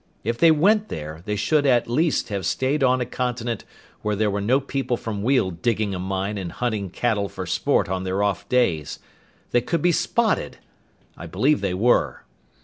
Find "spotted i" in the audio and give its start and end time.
9.91-11.27